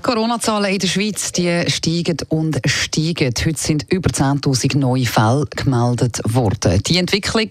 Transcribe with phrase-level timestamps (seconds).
[0.00, 3.34] Die Corona-Zahlen in der Schweiz die steigen und steigen.
[3.44, 6.82] Heute sind über 10.000 neue Fälle gemeldet worden.
[6.84, 7.50] Die Entwicklung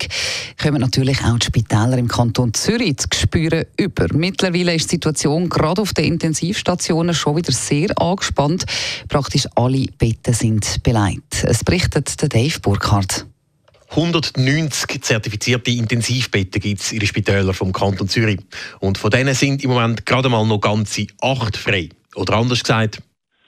[0.60, 4.08] kommen natürlich auch die Spitäler im Kanton Zürich zu spüren über.
[4.14, 8.66] Mittlerweile ist die Situation gerade auf den Intensivstationen schon wieder sehr angespannt.
[9.10, 11.44] Praktisch alle Betten sind beleidigt.
[11.44, 13.28] Es berichtet Dave Burkhardt.
[13.92, 18.40] 190 zertifizierte Intensivbetten gibt es in den Spitälern vom Kanton Zürich.
[18.80, 21.90] Und von denen sind im Moment gerade mal noch ganze acht frei.
[22.16, 23.02] Oder anders gesagt.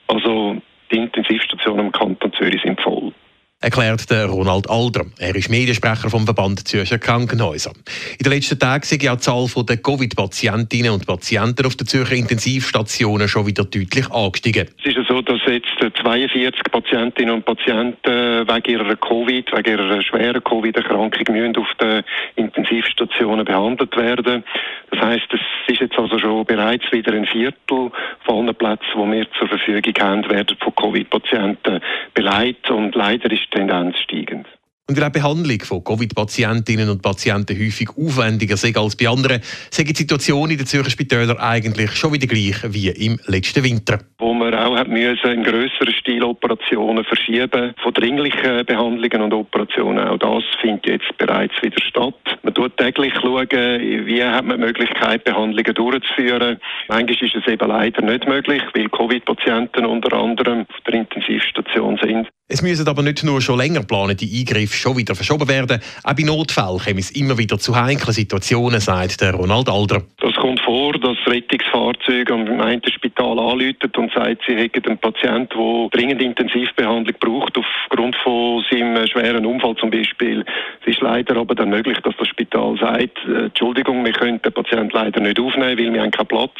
[0.08, 0.62] Also
[0.92, 3.14] die Intensivstationen im Kanton Zürich sind voll
[3.62, 5.06] erklärt der Ronald Alder.
[5.20, 7.72] Er ist Mediensprecher vom Verband Zürcher Krankenhäuser.
[8.18, 12.16] In den letzten Tagen sind ja die Zahl der Covid-Patientinnen und Patienten auf den Zürcher
[12.16, 14.68] Intensivstationen schon wieder deutlich angestiegen.
[14.80, 15.70] Es ist ja so, dass jetzt
[16.02, 22.04] 42 Patientinnen und Patienten wegen ihrer Covid, wegen ihrer schweren Covid-Erkrankung auf den
[22.36, 24.44] Intensivstationen behandelt werden.
[24.92, 27.92] Das heißt, es ist jetzt also schon bereits wieder ein Viertel
[28.26, 31.80] von allen Plätzen, die wir zur Verfügung haben, werden von Covid-Patienten
[32.14, 34.48] beleidigt und leider ist die Tendenz steigend.
[34.92, 39.40] Und weil auch die Behandlung von Covid-Patientinnen und Patienten häufig aufwendiger ist als bei anderen,
[39.70, 44.00] sind die Situation in den Zürcher Spitälern eigentlich schon wieder gleich wie im letzten Winter.
[44.20, 50.10] Wo man auch hat müssen, in grösseren Stil Operationen verschieben von dringlichen Behandlungen und Operationen.
[50.10, 52.16] Auch das findet jetzt bereits wieder statt.
[52.44, 56.60] Man schaut täglich schauen, wie hat man die Möglichkeit, Behandlungen durchzuführen.
[56.90, 62.28] Manchmal ist es eben leider nicht möglich, weil Covid-Patienten unter anderem auf der Intensivstation sind.
[62.54, 65.80] Es müssen aber nicht nur schon länger geplante Eingriffe schon wieder verschoben werden.
[66.04, 70.04] Auch bei Notfällen kommen es immer wieder zu heiklen Situationen, sagt der Ronald Alder.
[70.42, 75.90] Kommt vor, dass Rettungsfahrzeug am einen Spital anläutet und sagt, sie hätten einen Patienten, der
[75.92, 80.44] dringend Intensivbehandlung braucht, aufgrund von seinem schweren Unfall zum Beispiel.
[80.82, 84.52] Es ist leider aber dann möglich, dass das Spital sagt, äh, Entschuldigung, wir können den
[84.52, 86.58] Patienten leider nicht aufnehmen, weil wir haben keinen Platz.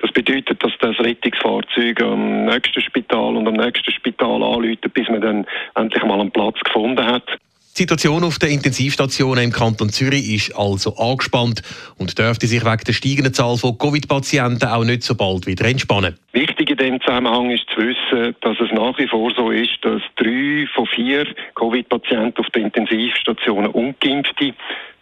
[0.00, 5.20] Das bedeutet, dass das Rettungsfahrzeug am nächsten Spital und am nächsten Spital anläutet, bis man
[5.20, 7.38] dann endlich mal einen Platz gefunden hat.
[7.74, 11.62] Die Situation auf den Intensivstationen im Kanton Zürich ist also angespannt
[11.96, 16.18] und dürfte sich wegen der steigenden Zahl von Covid-Patienten auch nicht so bald wieder entspannen.
[16.32, 20.02] Wichtig in dem Zusammenhang ist zu wissen, dass es nach wie vor so ist, dass
[20.16, 24.52] drei von vier Covid-Patienten auf den Intensivstationen ungeimpfte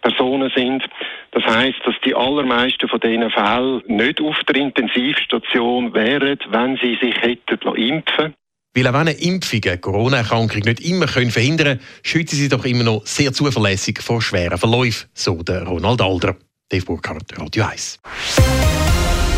[0.01, 0.85] Personen sind.
[1.31, 6.97] Das heißt, dass die allermeisten von diesen Fällen nicht auf der Intensivstation wären, wenn sie
[7.01, 8.33] sich hätten impfen
[8.73, 12.83] weil auch wenn eine Impfung eine Corona-Erkrankung nicht immer verhindern können, schützen sie doch immer
[12.83, 16.35] noch sehr zuverlässig vor schweren Verläufen, so der Ronald Alder.
[16.69, 17.99] Dave Burkhardt, Radio 1.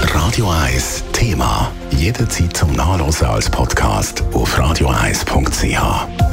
[0.02, 1.72] Radio 1 Thema.
[1.98, 6.33] Jederzeit zum Nachlesen als Podcast auf radio1.ch.